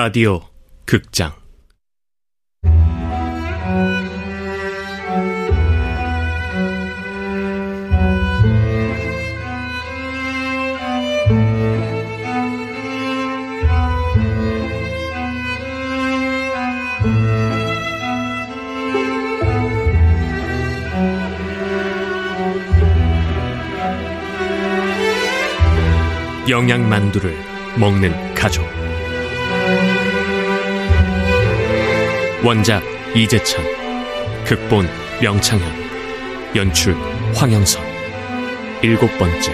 [0.00, 0.40] 라디오
[0.86, 1.32] 극장.
[26.48, 27.36] 영양만두를
[27.80, 28.77] 먹는 가족
[32.44, 32.84] 원작
[33.16, 33.64] 이재찬
[34.44, 34.88] 극본
[35.20, 35.60] 명창현
[36.54, 36.94] 연출
[37.34, 37.82] 황영선
[38.82, 39.52] 일곱 번째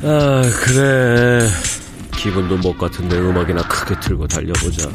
[0.00, 1.67] 아, 그래.
[2.18, 4.90] 기분도 못 같은데 음악이나 크게 틀고 달려보자.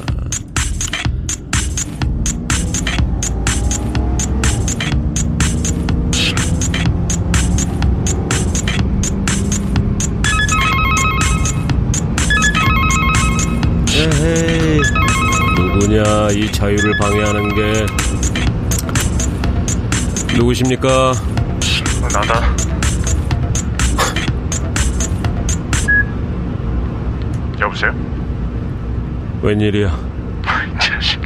[13.95, 14.81] 에헤이,
[15.57, 17.85] 누구냐, 이 자유를 방해하는 게.
[20.35, 21.13] 누구십니까?
[22.01, 22.72] 나다.
[29.43, 29.87] 웬일이야?
[30.73, 31.19] 이 자식.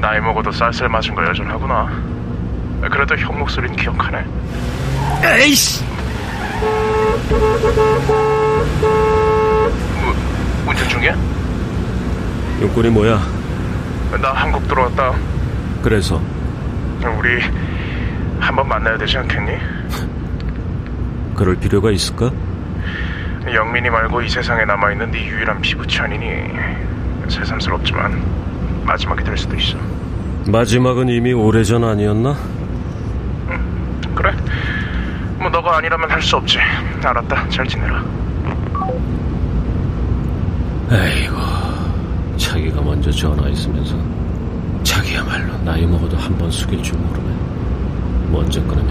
[0.00, 1.90] 나이 먹어도 쌀쌀 맞은 거 여전하구나.
[2.90, 4.24] 그래도 형 목소리는 기억하네.
[5.22, 5.84] 에이씨!
[10.00, 10.14] 뭐,
[10.66, 11.14] 운전 중이야?
[12.62, 13.20] 용건이 뭐야?
[14.22, 15.12] 나 한국 들어왔다.
[15.82, 16.22] 그래서
[17.18, 17.42] 우리
[18.40, 19.58] 한번 만나야 되지 않겠니?
[21.36, 22.30] 그럴 필요가 있을까?
[23.52, 26.89] 영민이 말고 이 세상에 남아있는 네 유일한 피부천이니
[27.30, 28.20] 새삼스럽지만
[28.84, 29.76] 마지막이 될 수도 있어.
[30.46, 32.36] 마지막은 이미 오래전 아니었나?
[34.14, 34.32] 그래?
[35.38, 36.58] 뭐 너가 아니라면 할 수 없지.
[37.02, 37.48] 알았다.
[37.48, 38.04] 잘 지내라.
[40.92, 41.36] 에이고,
[42.36, 43.96] 자기가 먼저 전화했으면서
[44.82, 47.28] 자기야말로 나이 먹어도 한 번 숙일 줄 모르네.
[48.32, 48.88] 먼저 끊으면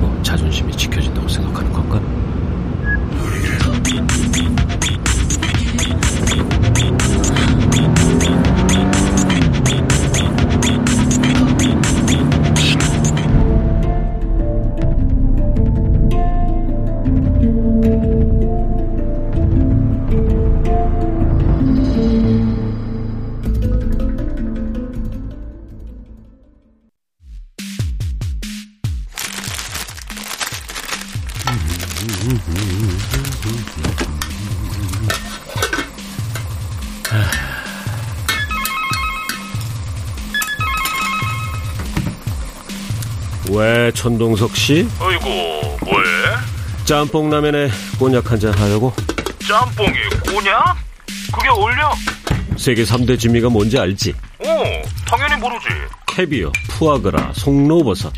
[0.00, 2.00] 뭐 자존심이 지켜진다고 생각하는 건가?
[32.32, 34.09] Mm-hmm.
[43.60, 44.88] 왜 천동석 씨?
[44.98, 45.28] 어이구,
[45.84, 46.06] 뭐해?
[46.86, 48.90] 짬뽕 라면에 곤약 한잔 하려고?
[49.46, 49.92] 짬뽕이
[50.32, 50.74] 꼬냐?
[51.30, 51.92] 그게 어울려?
[52.56, 54.14] 세계 3대 진미가 뭔지 알지?
[54.38, 54.46] 오,
[55.06, 55.66] 당연히 모르지.
[56.06, 58.10] 캐비어, 푸아그라, 송로버섯.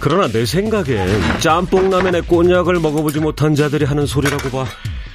[0.00, 4.66] 그러나 내 생각엔 짬뽕 라면에 곤약을 먹어보지 못한 자들이 하는 소리라고 봐.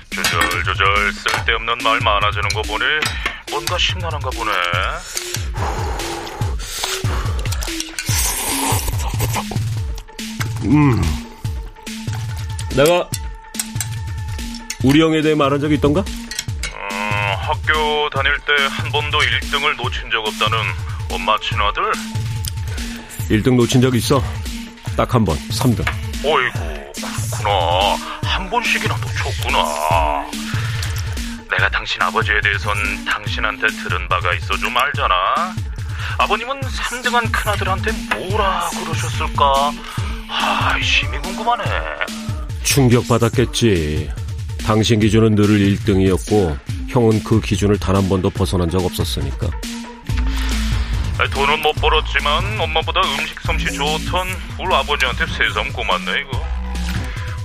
[0.09, 2.83] 조절조절 쓸데없는 말 많아지는 거 보니
[3.51, 4.51] 뭔가 심란한가 보네.
[12.75, 13.07] 내가
[14.83, 16.01] 우리 형에 대해 말한 적이 있던가?
[16.01, 20.57] 음, 학교 다닐 때 한 번도 1등을 놓친 적 없다는
[21.11, 21.83] 엄마 친아들?
[23.29, 24.21] 1등 놓친 적 있어.
[24.97, 25.85] 딱 한 번, 3등.
[26.25, 26.59] 어이구,
[26.93, 27.95] 그렇구나.
[28.23, 30.25] 한 번씩이나 놓쳤구나.
[31.49, 35.15] 내가 당신 아버지에 대해선 당신한테 들은 바가 있어 좀 알잖아.
[36.17, 39.71] 아버님은 3등한 큰아들한테 뭐라 그러셨을까?
[40.33, 41.63] 아, 심히 궁금하네.
[42.63, 44.09] 충격받았겠지.
[44.65, 46.57] 당신 기준은 늘 1등이었고,
[46.89, 49.47] 형은 그 기준을 단 한 번도 벗어난 적 없었으니까.
[51.33, 54.27] 돈은 못 벌었지만 엄마보다 음식 솜씨 좋던
[54.59, 56.43] 우리 아버지한테 세상 고맙네 이거.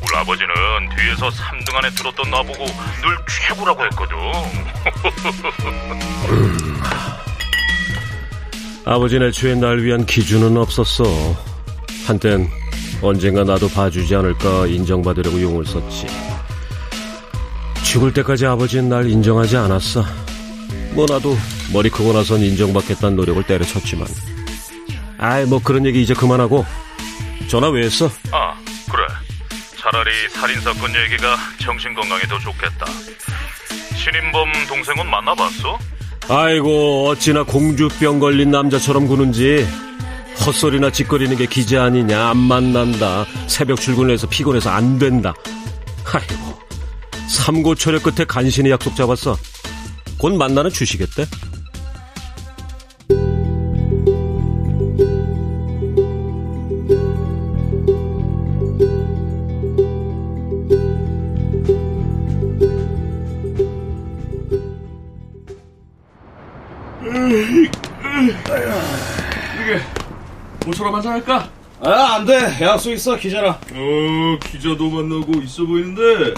[0.02, 0.54] 우리 아버지는
[0.96, 3.16] 뒤에서 3등 안에 들었던 나보고 늘
[3.48, 4.16] 최고라고 했거든.
[8.86, 11.04] 아버지는 애초에 날 위한 기준은 없었어.
[12.06, 12.48] 한땐
[13.02, 16.06] 언젠가 나도 봐주지 않을까 인정받으려고 용을 썼지.
[17.84, 20.04] 죽을 때까지 아버지는 날 인정하지 않았어.
[20.92, 21.36] 뭐 나도
[21.72, 24.08] 머리 크고 나선 인정받겠다는 노력을 때려쳤지만.
[25.18, 26.64] 아이 뭐 그런 얘기 이제 그만하고
[27.48, 28.06] 전화 왜 했어?
[28.32, 28.54] 아
[28.90, 29.04] 그래
[29.78, 32.86] 차라리 살인사건 얘기가 정신건강에 더 좋겠다.
[33.94, 35.78] 신인범 동생은 만나봤어?
[36.28, 39.66] 아이고 어찌나 공주병 걸린 남자처럼 구는지
[40.44, 42.30] 헛소리나 짓거리는 게 기자 아니냐.
[42.30, 43.26] 안 만난다.
[43.46, 45.34] 새벽 출근해서 피곤해서 안 된다.
[46.12, 46.56] 아이고.
[47.28, 49.36] 삼고초려 끝에 간신히 약속 잡았어.
[50.18, 51.26] 곧 만나는 주시겠대
[70.96, 71.48] 한잔 할까?
[71.82, 72.34] 아, 안 돼.
[72.62, 73.50] 약속 있어, 기자랑.
[73.52, 76.34] 어, 기자도 만나고 있어 보이는데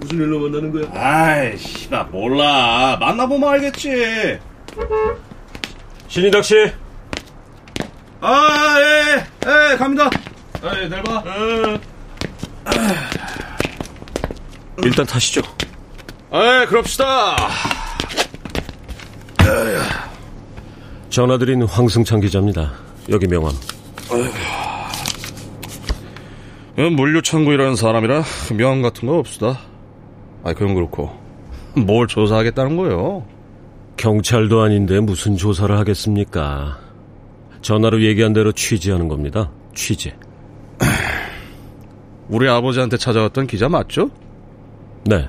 [0.00, 0.86] 무슨 일로 만나는 거야?
[0.92, 2.96] 아이씨, 나 몰라.
[3.00, 4.38] 만나보면 알겠지.
[6.08, 6.54] 신인덕 씨
[8.20, 9.24] 아, 예,
[9.72, 10.08] 예, 갑니다.
[10.62, 11.22] 아, 예, 잘 봐.
[11.26, 11.78] 어,
[14.82, 15.40] 일단 타시죠
[16.30, 17.36] 아, 그럽시다.
[21.10, 22.72] 전화드린 황승찬 기자입니다
[23.10, 23.52] 여기 명함
[26.90, 28.22] 물류창구이라는 사람이라
[28.56, 29.60] 명함 같은 거 없수다.
[30.42, 31.10] 아, 그건 그렇고.
[31.76, 33.26] 뭘 조사하겠다는 거요?
[33.96, 36.78] 경찰도 아닌데 무슨 조사를 하겠습니까
[37.62, 40.16] 전화로 얘기한 대로 취재하는 겁니다 취재
[42.28, 44.10] 우리 아버지한테 찾아왔던 기자 맞죠?
[45.04, 45.28] 네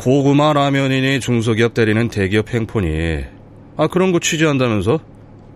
[0.00, 3.22] 고구마 라면이니 중소기업 때리는 대기업 행포니.
[3.76, 4.98] 아, 그런 거 취재한다면서?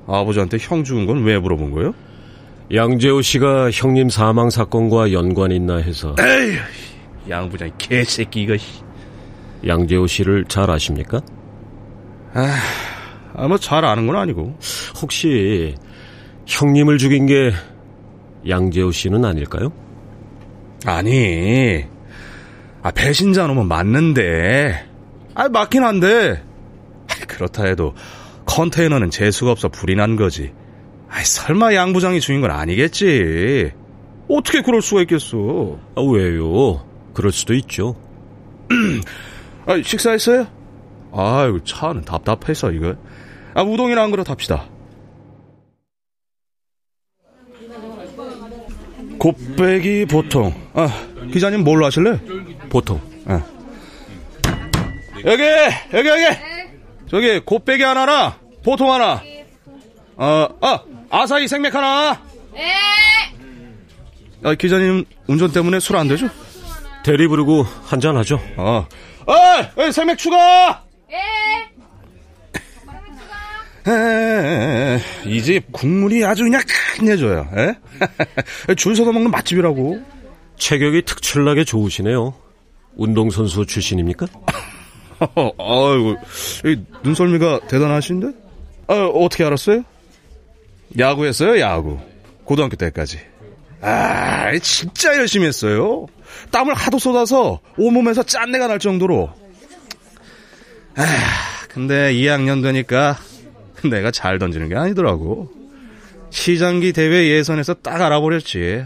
[0.07, 1.93] 아버지한테 형 죽은 건 왜 물어본 거예요?
[2.73, 6.57] 양재호 씨가 형님 사망 사건과 연관이 있나 해서 에이,
[7.31, 8.57] 양 부장 개새끼 이거.
[9.67, 11.21] 양재호 씨를 잘 아십니까?
[12.35, 14.59] 아, 뭐잘 아는 건 아니고.
[15.01, 15.75] 혹시
[16.47, 17.53] 형님을 죽인 게
[18.49, 19.73] 양재호 씨는 아닐까요?
[20.87, 21.85] 아니,
[22.83, 24.85] 아 배신자 놈은 맞는데,
[25.35, 26.43] 아 맞긴 한데.
[27.09, 27.95] 아, 그렇다 해도
[28.47, 30.53] 컨테이너는 재수가 없어 불이 난 거지.
[31.09, 33.73] 아 설마 양 부장이 죽인 건 아니겠지.
[34.29, 35.79] 어떻게 그럴 수가 있겠어?
[35.95, 36.85] 아, 왜요?
[37.13, 37.95] 그럴 수도 있죠.
[39.67, 40.47] 아, 식사했어요?
[41.13, 42.97] 아이고, 차는 답답해서, 이거.
[43.55, 44.67] 아, 우동이나 한 그릇 합시다.
[49.19, 50.53] 곱빼기 보통.
[50.73, 50.89] 아,
[51.33, 52.19] 기자님 뭘로 하실래?
[52.71, 53.01] 보통.
[55.27, 55.43] 여기,
[55.95, 56.54] 여기, 여기!
[57.15, 58.33] 저기, 곱빼기 하나랑,
[58.65, 59.23] 보통 하나.
[60.17, 60.81] 어, 아,
[61.11, 62.21] 아사히 생맥 하나.
[64.43, 66.29] 아, 기자님 운전 때문에 술 안 되죠?
[67.05, 68.41] 대리 부르고 한잔 하죠.
[68.57, 68.85] 어.
[69.77, 70.83] 어이, 생맥 추가!
[75.25, 76.63] 이집 국물이 아주 그냥
[76.97, 77.49] 끝내줘요.
[77.57, 78.75] 에?
[78.75, 80.03] 줄 서서 먹는 맛집이라고.
[80.57, 82.35] 체격이 특출나게 좋으시네요.
[82.97, 84.27] 운동선수 출신입니까?
[85.59, 86.17] 아이고,
[86.65, 88.29] 이 눈썰미가 대단하신데?
[88.89, 89.83] 아, 어떻게 알았어요?
[90.99, 91.99] 야구했어요, 야구.
[92.45, 93.19] 고등학교 때까지.
[93.81, 96.07] 아, 진짜 열심히 했어요.
[96.51, 99.31] 땀을 하도 쏟아서 온몸에서 짠내가 날 정도로.
[100.97, 101.05] 아,
[101.69, 103.19] 근데 2학년 되니까
[103.91, 105.51] 내가 잘 던지는 게 아니더라고.
[106.31, 108.85] 시장기 대회 예선에서 딱 알아버렸지.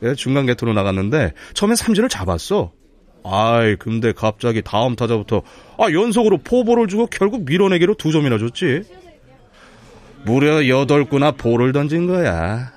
[0.00, 2.72] 내가 중간 개투로 나갔는데 처음엔 삼진을 잡았어.
[3.24, 5.42] 아이, 근데 갑자기 다음 타자부터
[5.78, 8.82] 아, 연속으로 포볼을 주고 결국 밀어내기로 두 점이나 줬지.
[10.24, 12.72] 무려 여덟 구나 볼을 던진 거야.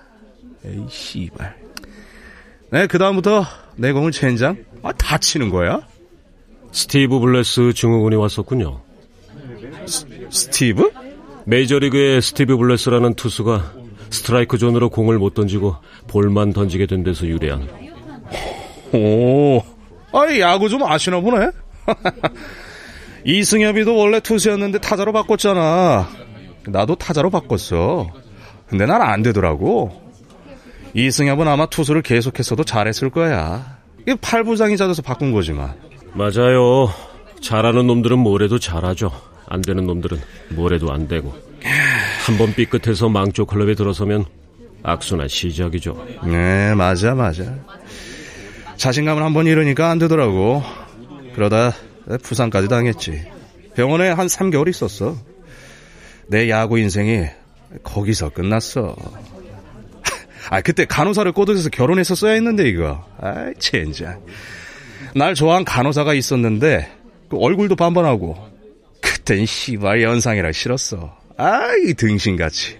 [0.66, 1.56] 에이, 씨발.
[2.72, 3.46] 네, 그다음부터
[3.76, 4.58] 내 공을 젠장?
[4.82, 5.82] 아, 다치는 거야?
[6.72, 8.82] 스티브 블레스 증후군이 왔었군요.
[10.30, 10.92] 스티브?
[11.46, 13.74] 메이저리그의 스티브 블레스라는 투수가
[14.10, 15.76] 스트라이크 존으로 공을 못 던지고
[16.08, 17.68] 볼만 던지게 된 데서 유래한.
[18.94, 19.62] 오,
[20.14, 21.50] 아이, 야구 좀 아시나 보네?
[23.26, 26.08] 이승엽이도 원래 투수였는데 타자로 바꿨잖아.
[26.68, 28.08] 나도 타자로 바꿨어.
[28.68, 30.02] 근데 난 안 되더라고.
[30.94, 33.78] 이승엽은 아마 투수를 계속했어도 잘했을 거야.
[34.02, 35.74] 이게 팔부장이 잦아서 바꾼 거지만.
[36.14, 36.90] 맞아요.
[37.42, 39.12] 잘하는 놈들은 뭐래도 잘하죠.
[39.48, 41.34] 안 되는 놈들은 뭐래도 안 되고.
[42.26, 44.26] 한 번 삐끗해서 망조 클럽에 들어서면
[44.84, 46.06] 악순환 시작이죠.
[46.26, 47.44] 네, 맞아, 맞아.
[48.84, 50.62] 자신감을 한번 잃으니까 안 되더라고.
[51.36, 51.72] 그러다
[52.22, 53.26] 부상까지 당했지.
[53.76, 55.16] 병원에 한 3개월 있었어.
[56.28, 57.24] 내 야구 인생이
[57.84, 58.98] 거기서 끝났어.
[60.52, 63.06] 아, 그때 간호사를 꼬드겨서 결혼했었어야 했는데, 이거.
[63.22, 64.22] 아이, 젠장.
[65.16, 66.92] 날 좋아한 간호사가 있었는데,
[67.30, 68.36] 그 얼굴도 반반하고,
[69.00, 71.18] 그땐 씨발 연상이라 싫었어.
[71.38, 72.80] 아이, 등신같이.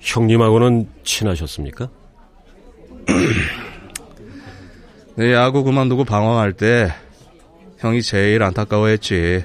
[0.00, 1.88] 형님하고는 친하셨습니까?
[5.18, 6.92] 내 야구 그만두고 방황할 때
[7.78, 9.44] 형이 제일 안타까워했지.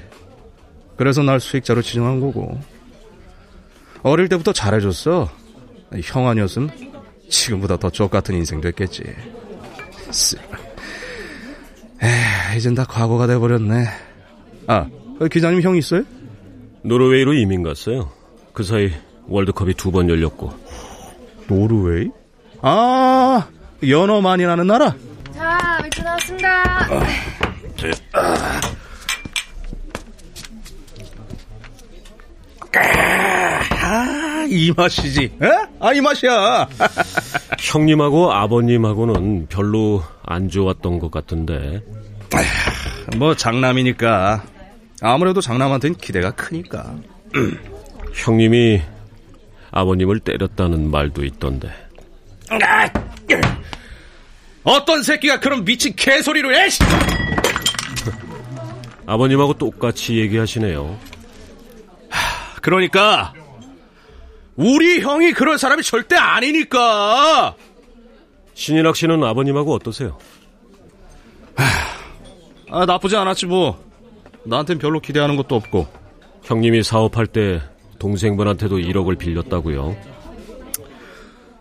[0.96, 2.60] 그래서 날 수익자로 지정한 거고.
[4.04, 5.28] 어릴 때부터 잘해줬어.
[6.04, 6.70] 형 아니었으면
[7.28, 9.02] 지금보다 더 족같은 인생 됐겠지.
[12.02, 13.86] 에, 이젠 다 과거가 돼버렸네.
[14.68, 14.86] 아,
[15.28, 16.04] 기자님 형 있어요?
[16.82, 18.12] 노르웨이로 이민 갔어요.
[18.52, 18.92] 그 사이
[19.26, 20.52] 월드컵이 두 번 열렸고.
[21.48, 22.10] 노르웨이?
[22.62, 23.48] 아,
[23.88, 24.94] 연어 많이 나는 나라?
[33.82, 35.24] 아, 이 맛이지.
[35.42, 35.48] 에?
[35.80, 36.68] 아, 이 맛이야.
[37.60, 41.82] 형님하고 아버님하고는 별로 안 좋았던 것 같은데.
[43.16, 44.44] 뭐 장남이니까.
[45.02, 46.94] 아무래도 장남한테는 기대가 크니까.
[48.14, 48.80] 형님이
[49.70, 51.68] 아버님을 때렸다는 말도 있던데.
[54.64, 56.68] 어떤 새끼가 그런 미친 개소리를 해?
[59.06, 60.98] 아버님하고 똑같이 얘기하시네요.
[62.62, 63.34] 그러니까
[64.56, 67.54] 우리 형이 그런 사람이 절대 아니니까.
[68.54, 70.16] 신인학 씨는 아버님하고 어떠세요?
[72.70, 73.82] 아, 나쁘지 않았지 뭐.
[74.44, 75.86] 나한텐 별로 기대하는 것도 없고.
[76.44, 77.60] 형님이 사업할 때
[77.98, 79.96] 동생분한테도 1억을 빌렸다고요.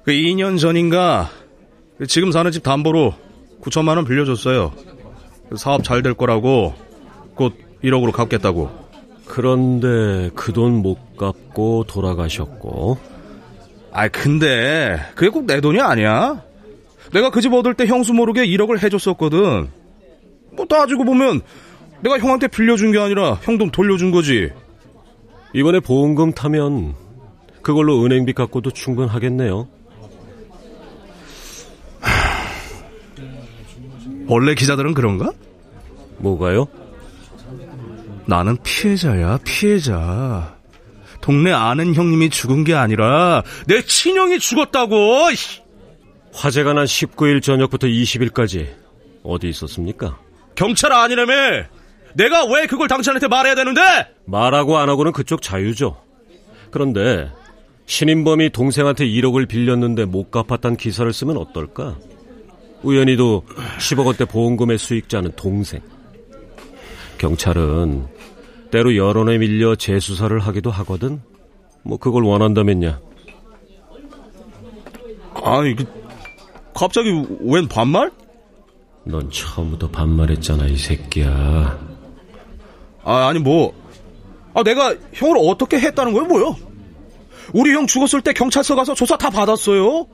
[0.04, 1.43] 그 2년 전인가 그
[2.08, 3.14] 지금 사는 집 담보로
[3.62, 4.72] 9천만 원 빌려줬어요.
[5.50, 6.74] 그 사업 잘 될 거라고
[7.36, 8.70] 곧 1억으로 갚겠다고.
[9.26, 12.98] 그런데 그 돈 못 갚고 돌아가셨고.
[13.92, 16.42] 아 근데 그게 꼭 내 돈이 아니야.
[17.14, 19.70] 내가 그 집 얻을 때 형수 모르게 1억을 해줬었거든.
[20.54, 21.42] 뭐 따지고 보면
[22.02, 24.50] 내가 형한테 빌려준 게 아니라 형 돈 돌려준 거지.
[25.54, 26.96] 이번에 보험금 타면
[27.62, 29.68] 그걸로 은행비 갚고도 충분하겠네요.
[34.34, 35.32] 원래 기자들은 그런가?
[36.18, 36.68] 뭐가요?
[38.26, 40.56] 나는 피해자야, 피해자.
[41.22, 45.28] 동네 아는 형님이 죽은 게 아니라 내 친형이 죽었다고.
[46.34, 48.70] 화재가 난 19일 저녁부터 20일까지
[49.24, 50.18] 어디 있었습니까?
[50.56, 51.66] 경찰 아니라며.
[52.16, 53.82] 내가 왜 그걸 당신한테 말해야 되는데?
[54.26, 56.02] 말하고 안 하고는 그쪽 자유죠.
[56.72, 57.30] 그런데
[57.86, 61.98] 신인범이 동생한테 1억을 빌렸는데 못 갚았다는 기사를 쓰면 어떨까?
[62.84, 63.44] 우연히도
[63.80, 65.82] 10억 원대 보험금의 수익자는 동생.
[67.18, 68.08] 경찰은
[68.72, 71.22] 때로 여론에 밀려 재수사를 하기도 하거든.
[71.84, 73.00] 뭐 그걸 원한다면야.
[75.44, 75.86] 아니, 그,
[76.74, 77.10] 갑자기
[77.42, 78.12] 웬 반말?
[79.06, 81.80] 넌 처음부터 반말했잖아 이 새끼야.
[83.04, 83.74] 아, 아니 뭐.
[84.54, 86.56] 아, 내가 형을 어떻게 했다는 거예요, 뭐요?
[87.54, 90.08] 우리 형 죽었을 때 경찰서 가서 조사 다 받았어요.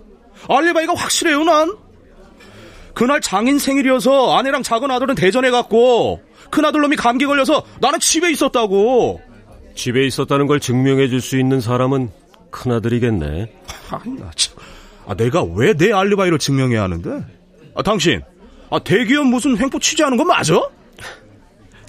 [0.47, 1.75] 알리바이가 확실해요, 난.
[2.93, 9.21] 그날 장인 생일이어서 아내랑 작은 아들은 대전에 갔고 큰아들 놈이 감기 걸려서 나는 집에 있었다고.
[9.75, 12.09] 집에 있었다는 걸 증명해 줄 수 있는 사람은
[12.51, 13.53] 큰아들이겠네.
[13.91, 14.55] 아니, 나 참.
[15.07, 17.23] 아, 내가 왜 내 알리바이를 증명해야 하는데?
[17.75, 18.21] 아, 당신.
[18.69, 20.59] 아, 대기업 무슨 횡포 취재하는 거 맞아?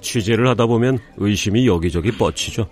[0.01, 2.69] 취재를 하다 보면 의심이 여기저기 뻗치죠.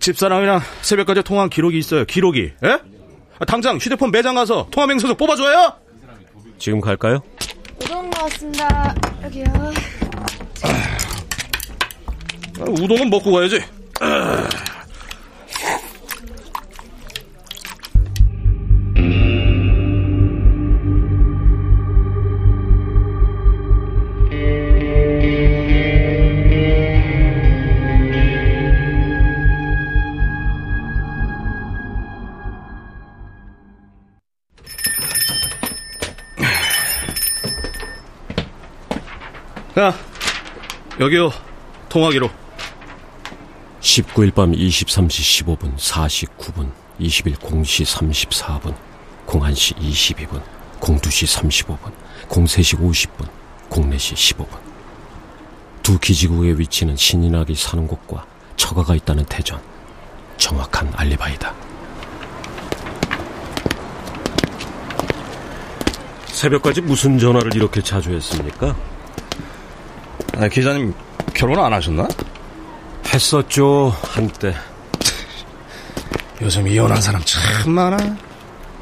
[0.00, 2.04] 집사람이랑 새벽까지 통화한 기록이 있어요.
[2.04, 2.52] 기록이.
[2.64, 2.78] 에?
[3.38, 5.72] 아, 당장 휴대폰 매장 가서 통화 명세서 뽑아줘요.
[6.62, 7.20] 지금 갈까요?
[7.82, 8.94] 우동 나왔습니다.
[9.24, 9.44] 여기요.
[12.60, 13.60] 아, 우동은 먹고 가야지.
[41.02, 41.32] 여기요.
[41.88, 42.30] 통화기로.
[43.80, 48.76] 19일 밤 23시 15분, 49분, 20일 0시 34분,
[49.26, 50.40] 01시 22분,
[50.80, 51.92] 02시 35분,
[52.28, 53.28] 03시 50분,
[53.68, 54.46] 04시 15분.
[55.82, 59.60] 두 기지국의 위치는 신인학이 사는 곳과 처가가 있다는 대전.
[60.36, 61.52] 정확한 알리바이다.
[66.26, 68.76] 새벽까지 무슨 전화를 이렇게 자주 했습니까?
[70.38, 70.94] 아, 기자님
[71.34, 72.08] 결혼 안 하셨나?
[73.12, 74.54] 했었죠, 한때.
[76.40, 77.96] 요즘 이혼한 사람 참 많아.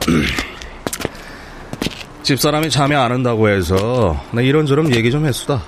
[2.23, 5.63] 집사람이 잠이 안 온다고 해서 나 이런저런 얘기 좀 했수다.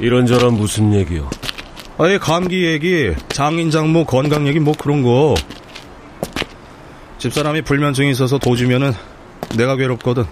[0.00, 1.30] 이런저런 무슨 얘기요?
[1.98, 5.34] 아예 감기 얘기, 장인 장모 건강 얘기 뭐 그런 거.
[7.18, 8.92] 집사람이 불면증이 있어서 도주면은
[9.56, 10.24] 내가 괴롭거든.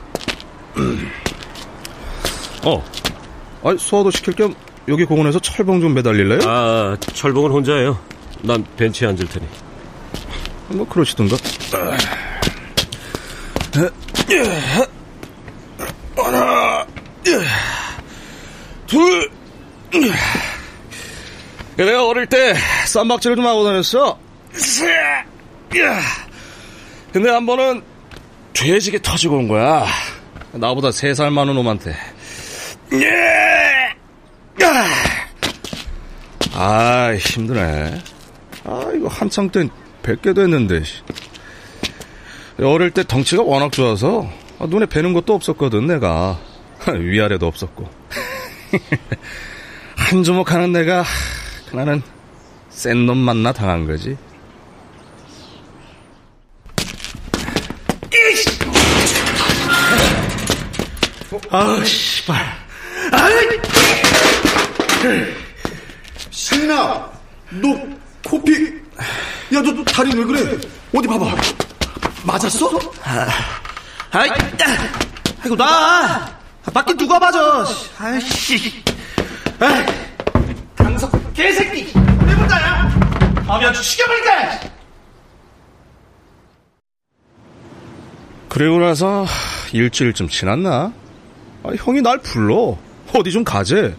[2.64, 2.84] 어.
[3.64, 4.52] 아니, 소화도 시킬 겸
[4.88, 6.40] 여기 공원에서 철봉 좀 매달릴래요?
[6.48, 7.98] 아, 철봉은 혼자예요.
[8.42, 9.46] 난 벤치에 앉을 테니.
[10.68, 11.36] 뭐 그러시던가.
[16.16, 16.86] 하나,
[18.86, 19.30] 둘.
[21.76, 22.54] 내가 어릴 때
[22.86, 24.18] 쌈박질을 좀 하고 다녔어.
[27.12, 27.82] 근데 한 번은
[28.52, 29.86] 돼지게 터지고 온 거야.
[30.52, 31.94] 나보다 세 살 많은 놈한테.
[36.54, 38.02] 아, 힘드네.
[38.64, 39.70] 아, 이거 한창 땐
[40.02, 40.82] 100개도 했는데.
[42.62, 44.28] 어릴 때 덩치가 워낙 좋아서
[44.58, 46.38] 아, 눈에 뵈는 것도 없었거든, 내가.
[46.98, 47.88] 위아래도 없었고.
[49.96, 51.04] 한 주먹하는 내가
[51.72, 52.02] 나는
[52.70, 54.16] 센 놈 만나 당한 거지.
[61.50, 62.61] 아, 씨발.
[66.30, 67.10] 신나,
[67.50, 67.76] 너
[68.24, 68.52] 코피,
[69.52, 70.58] 야, 너, 너 다리 왜 그래?
[70.94, 71.34] 어디 봐봐.
[72.24, 72.70] 맞았어?
[74.12, 74.34] 아이, 야,
[75.42, 76.38] 아이고, 나!
[76.72, 77.66] 밖에 누가 맞아!
[77.98, 78.82] 아이씨.
[79.58, 79.84] 아이,
[80.76, 81.92] 강석 개새끼!
[81.94, 83.44] 해본다야!
[83.48, 84.60] 아이 아주 죽여버릴까!
[88.48, 89.26] 그리고 나서
[89.72, 90.92] 일주일쯤 지났나?
[91.64, 92.76] 아, 형이 날 불러.
[93.14, 93.94] 어디 좀 가재.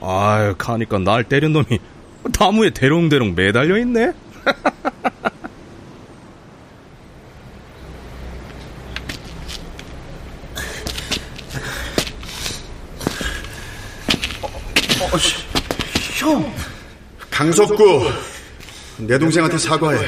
[0.00, 1.78] 아유, 가니까 날 때린 놈이
[2.38, 4.12] 나무에 대롱대롱 매달려 있네?
[16.18, 16.52] 형!
[17.30, 18.10] 강석구,
[18.98, 19.98] 내 동생한테 사과해.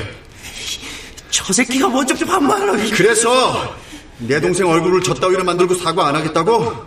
[1.31, 2.73] 저 새끼가 먼저 좀 반말하라.
[2.93, 3.75] 그래서
[4.19, 6.87] 내 동생 얼굴을 젖다위로 만들고 사과 안 하겠다고?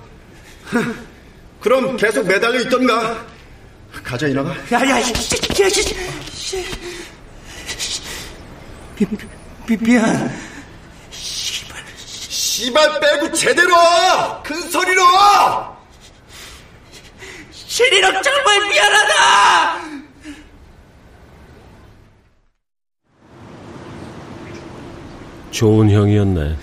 [1.65, 3.25] 그럼 계속 매달려 있던가.
[4.03, 4.51] 가자 이나가.
[4.71, 6.63] 야, 야, 야, 씨.
[8.99, 9.07] 미,
[9.67, 10.31] 미, 미안.
[11.09, 13.73] 씨발 빼고 제대로!
[14.43, 15.01] 큰 소리로!
[17.51, 19.81] 신이랑 정말 미안하다!
[25.49, 26.57] 좋은 형이었네.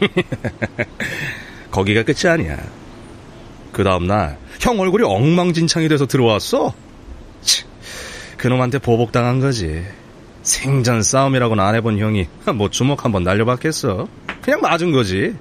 [1.70, 2.79] 거기가 끝이 아니야.
[3.72, 6.74] 그 다음날 형 얼굴이 엉망진창이 돼서 들어왔어.
[7.42, 7.64] 치,
[8.36, 9.84] 그놈한테 보복당한 거지.
[10.42, 14.08] 생전 싸움이라고는 안 해본 형이 뭐 주먹 한번 날려봤겠어.
[14.42, 15.34] 그냥 맞은 거지.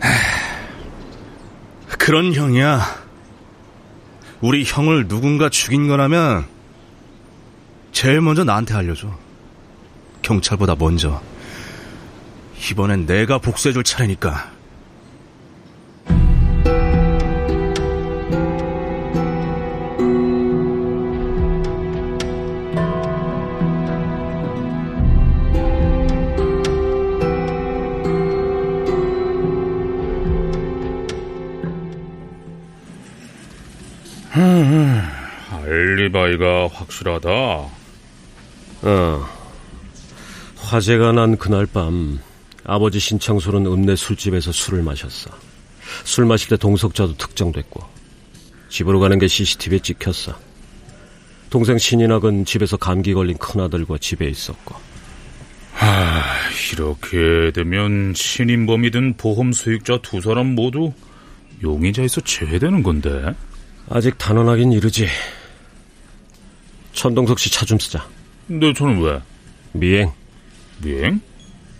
[0.00, 0.08] 하,
[1.98, 2.80] 그런 형이야.
[4.40, 6.46] 우리 형을 누군가 죽인 거라면
[7.92, 9.08] 제일 먼저 나한테 알려줘.
[10.22, 11.20] 경찰보다 먼저.
[12.70, 14.57] 이번엔 내가 복수해줄 차례니까.
[35.98, 37.28] 알리바이가 확실하다.
[38.82, 39.28] 어.
[40.56, 42.20] 화재가 난 그날 밤
[42.64, 45.30] 아버지 신창솔은 읍내 술집에서 술을 마셨어.
[46.04, 47.82] 술 마실 때 동석자도 특정됐고
[48.68, 50.38] 집으로 가는 게 CCTV에 찍혔어.
[51.50, 54.74] 동생 신인학은 집에서 감기 걸린 큰아들과 집에 있었고
[55.80, 56.22] 아,
[56.72, 60.92] 이렇게 되면 신인범이든 보험 수익자 두 사람 모두
[61.62, 63.34] 용의자에서 제외되는 건데.
[63.90, 65.08] 아직 단언하긴 이르지.
[66.98, 68.04] 천동석 씨 차 좀 쓰자.
[68.48, 69.20] 근데 저는 왜?
[69.72, 70.10] 미행
[70.82, 71.20] 미행?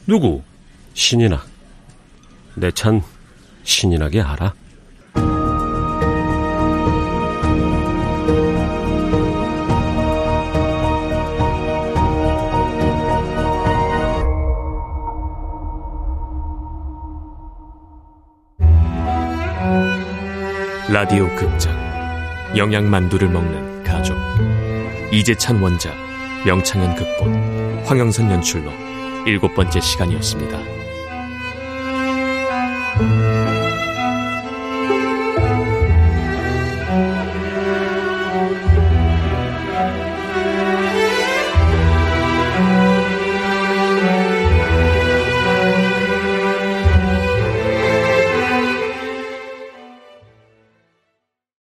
[0.07, 0.42] 누구?
[0.94, 1.44] 신인학.
[2.54, 3.02] 내찬
[3.64, 4.54] 신인학이 알아?
[20.90, 21.76] 라디오 극장
[22.57, 24.16] 영양만두를 먹는 가족
[25.11, 25.97] 이재찬 원작
[26.44, 28.71] 명창현 극본 황영선 연출로
[29.27, 30.77] 일곱 번째 시간이었습니다.